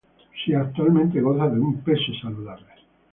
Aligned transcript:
Si 0.43 0.51
actualmente 0.55 1.21
goza 1.21 1.47
de 1.47 1.59
un 1.59 1.81
peso 1.83 2.11
saludable 2.23 2.65